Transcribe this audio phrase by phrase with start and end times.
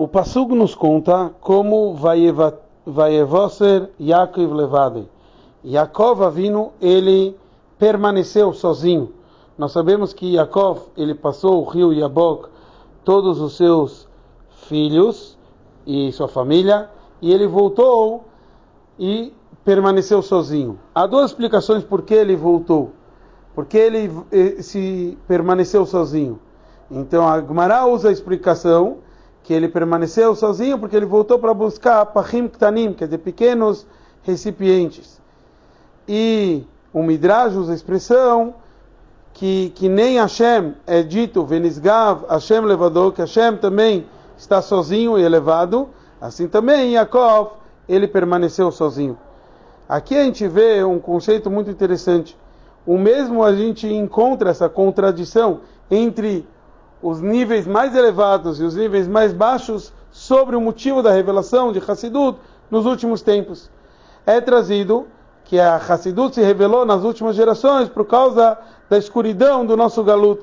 [0.00, 1.94] O Passug nos conta como
[2.86, 5.10] Vaievoser Yaakov levado.
[5.62, 7.36] Yaakov Avinu, ele
[7.78, 9.12] permaneceu sozinho.
[9.58, 12.48] Nós sabemos que Yaakov, ele passou o rio Yabok,
[13.04, 14.08] todos os seus
[14.68, 15.36] filhos
[15.86, 16.88] e sua família,
[17.20, 18.24] e ele voltou
[18.98, 19.34] e
[19.66, 20.78] permaneceu sozinho.
[20.94, 22.92] Há duas explicações por que ele voltou.
[23.54, 26.40] Porque ele eh, se permaneceu sozinho.
[26.90, 28.96] Então a Gemara usa a explicação
[29.50, 33.84] que ele permaneceu sozinho porque ele voltou para buscar pachim ktanim, quer dizer, pequenos
[34.22, 35.20] recipientes.
[36.06, 36.62] E
[36.92, 38.54] o Midrash usa a expressão
[39.32, 44.06] que, que nem Hashem é dito, Venisgav, Hashem levador, que Hashem também
[44.38, 45.88] está sozinho e elevado,
[46.20, 47.54] assim também Yaakov,
[47.88, 49.18] ele permaneceu sozinho.
[49.88, 52.38] Aqui a gente vê um conceito muito interessante.
[52.86, 56.46] O mesmo a gente encontra essa contradição entre
[57.02, 61.78] os níveis mais elevados e os níveis mais baixos sobre o motivo da revelação de
[61.78, 62.38] Hassidut
[62.70, 63.70] nos últimos tempos.
[64.26, 65.06] É trazido
[65.44, 70.42] que a Hassidut se revelou nas últimas gerações por causa da escuridão do nosso galut.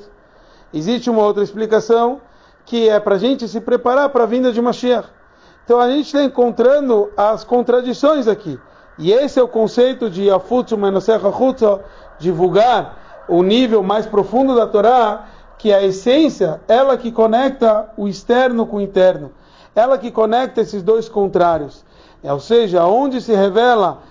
[0.73, 2.19] Existe uma outra explicação
[2.65, 5.07] que é para a gente se preparar para a vinda de Mashiach.
[5.63, 8.59] Então a gente está encontrando as contradições aqui.
[8.97, 11.79] E esse é o conceito de Afutsu Menosecha Chutzo,
[12.19, 15.25] divulgar o nível mais profundo da Torá,
[15.57, 19.31] que a essência, ela que conecta o externo com o interno,
[19.75, 21.85] ela que conecta esses dois contrários.
[22.23, 24.01] É, ou seja, onde se revela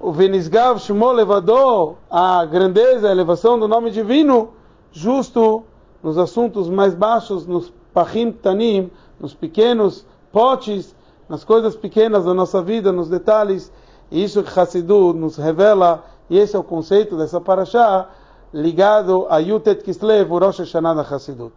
[0.00, 4.50] o Venisgav Shmo Levador, a grandeza, a elevação do nome divino,
[4.92, 5.64] justo
[6.02, 10.94] nos assuntos mais baixos, nos Pachim Tanim, nos pequenos potes,
[11.28, 13.72] nas coisas pequenas da nossa vida, nos detalhes.
[14.10, 18.08] E isso que Hassidut nos revela, e esse é o conceito dessa paraxá,
[18.56, 21.52] ligado a Yutet Kislev, o Rosh Hashanah da Hassidut.